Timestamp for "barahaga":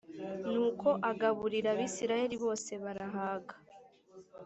2.83-3.53